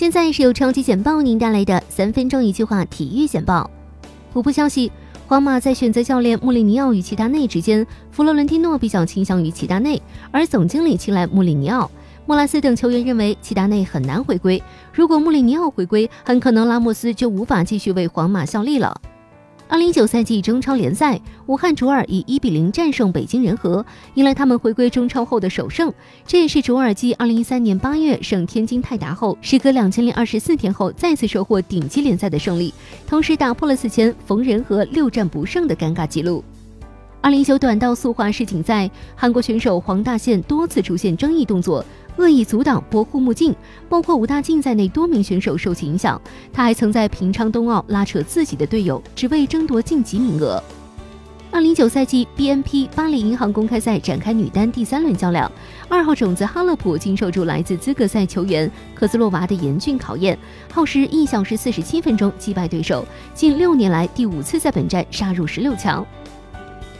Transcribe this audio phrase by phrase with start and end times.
[0.00, 3.70] 现在是由超级简报您带来的三分钟一句话体育简报。
[4.32, 4.90] 虎扑消息，
[5.26, 10.00] 皇马在选择教练穆里尼奥与齐达内之间，弗洛伦蒂诺比较倾向于齐达内，
[10.30, 11.90] 而总经理青睐穆里尼奥。
[12.24, 18.98] 莫拉斯等球员认为齐达内很难回归，如果穆里尼奥回归，很可能拉莫斯就无法继续为皇马效力了。
[19.70, 25.92] 二零一九赛季中超联赛，武汉卓尔以一比零战胜北京人和，迎来他们回归中超后的首胜。
[26.26, 32.74] 这也是卓尔继二零一三年八月胜天津泰达后，时隔两千零二十四天后再次收获顶级联赛的胜利，
[33.06, 36.42] 同时打破了此前逢人和六战不胜的尴尬纪录。
[37.22, 41.84] 二零一九短道速滑世锦赛，韩国选手黄大宪多次出现争议动作。
[42.16, 43.54] 恶意阻挡博护目镜，
[43.88, 46.20] 包括武大靖在内多名选手受其影响。
[46.50, 50.62] 他还曾在平昌冬奥拉扯自己的队友，只为争夺晋级名额。
[51.50, 55.50] 二零一九赛季 BNP 巴黎银行公开赛展开女单第三轮较量，
[55.88, 60.38] 二号种子哈勒普经受住来自资格赛球员科兹洛娃的严峻考验，
[60.72, 66.06] 耗时一小时四十七分钟击败对手，近六年来第五次在本站杀入十六强。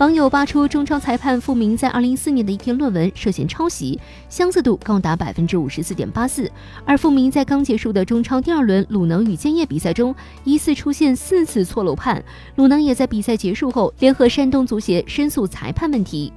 [0.00, 6.50] 网友扒出中超裁判傅明在二零一四年的一篇论文涉嫌抄袭，相似度高达百分之五十四点八四。
[6.86, 12.24] 而傅明在刚结束的中超第二轮鲁能与建业比赛中，疑似出现四次错漏判。
[12.56, 16.32] 鲁能也在比赛结束后联合山东足协申诉裁判问题。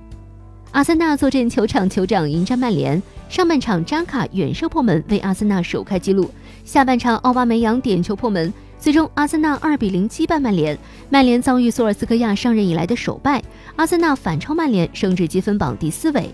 [0.72, 6.30] 阿森纳坐镇球场酋长迎战曼联，上半场扎卡远射破门为阿森纳首开纪录，
[6.66, 8.54] 下半场奥巴梅扬点球破门。
[8.84, 10.78] 最终，阿森纳二比零击败曼联，
[11.10, 13.42] 曼联遭遇索尔斯克亚上任以来的首败，
[13.78, 16.30] 阿森纳反超曼联，升至积分榜第四位。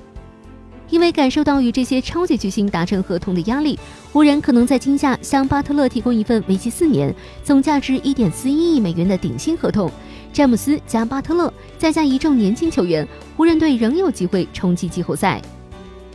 [0.89, 3.77] 因为感受到与这些超级巨星达成合同的压力，
[4.11, 9.91] 湖人可能在今夏向巴特勒提供一份为期四年、总价值一点四一亿美元的顶薪合同。
[10.33, 15.39] 詹姆斯加巴特勒再加一众年轻球员，湖人队仍有机会冲击季后赛。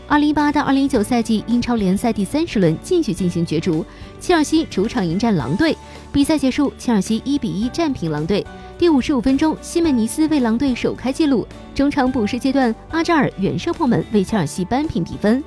[0.06, 3.82] 二零一八到二零一九赛季英超联赛第三十轮继续进行角逐，
[4.20, 5.74] 切尔西主场迎战狼队。
[6.14, 8.46] 比赛结束，切尔西一比一战平狼队。
[8.78, 11.44] 第五十五分钟，西门尼斯为狼队首开纪录。
[11.74, 15.42] 中场补时阶段，阿扎尔远射破门为切尔西扳平比分。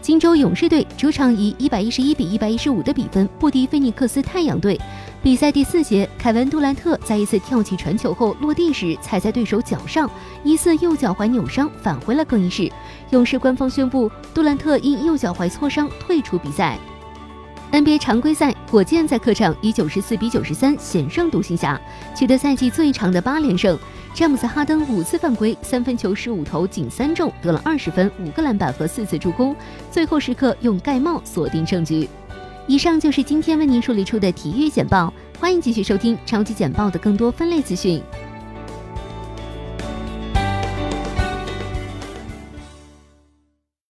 [0.00, 4.80] 金州勇士队主场以一百一十一比一百一十五的比分不敌菲尼克斯太阳队。
[5.20, 10.08] 比赛第四节，凯文杜兰特在一次跳起传球后落地时踩在对手脚上，
[10.44, 12.70] 疑似右脚踝扭伤，返回了更衣室。
[13.10, 16.78] 勇士官方宣布，杜兰特因右脚踝挫伤退出比赛。
[17.70, 21.78] NBA 常规赛，火箭在客场以九十四比九十三险胜独行侠，
[22.16, 23.78] 取得赛季最长的八连胜。
[24.14, 29.54] 詹姆斯·哈登五次犯规，三分球十五投仅三中，得了二十分、五个篮板和四次助攻，
[29.90, 32.08] 最后时刻用盖帽锁定胜局。
[32.66, 38.02] 以上就是今天为您梳理出的体育简报，欢迎继续收听超级简报的更多分类资讯。